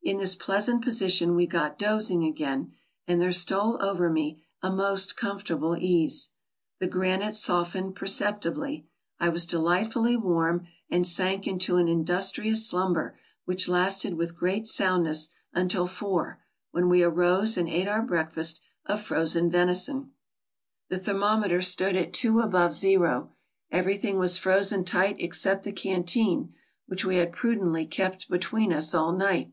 In 0.00 0.16
this 0.16 0.34
pleasant 0.34 0.80
position 0.82 1.34
we 1.34 1.46
got 1.46 1.78
dozing 1.78 2.24
again, 2.24 2.72
and 3.06 3.20
there 3.20 3.30
stole 3.30 3.76
over 3.84 4.08
me 4.08 4.42
a 4.62 4.70
most 4.72 5.18
comfortable 5.18 5.76
ease. 5.78 6.30
The 6.78 6.86
granite 6.86 7.34
softened 7.34 7.94
perceptibly. 7.94 8.86
I 9.20 9.28
was 9.28 9.44
delightfully 9.44 10.16
warm 10.16 10.66
and 10.88 11.06
sank 11.06 11.46
into 11.46 11.76
an 11.76 11.88
industrious 11.88 12.66
slumber 12.66 13.18
which 13.44 13.68
lasted 13.68 14.14
with 14.14 14.34
great 14.34 14.66
108 14.66 14.96
TRAVELERS 14.96 15.28
AND 15.52 15.66
EXPLORERS 15.70 15.76
soundness 15.76 15.76
until 15.92 16.08
four, 16.08 16.40
when 16.70 16.88
we 16.88 17.02
arose 17.02 17.58
and 17.58 17.68
ate 17.68 17.86
our 17.88 18.00
breakfast 18.00 18.62
of 18.86 19.02
frozen 19.02 19.50
venison. 19.50 20.12
The 20.88 20.98
thermometer 20.98 21.60
stood 21.60 21.96
at 21.96 22.14
two 22.14 22.40
above 22.40 22.72
zero; 22.72 23.34
everything 23.70 24.16
was 24.16 24.38
frozen 24.38 24.86
tight 24.86 25.16
except 25.18 25.64
the 25.64 25.72
canteen, 25.72 26.54
which 26.86 27.04
we 27.04 27.16
had 27.16 27.30
prudently 27.30 27.84
kept 27.84 28.30
between 28.30 28.72
us 28.72 28.94
all 28.94 29.12
night. 29.14 29.52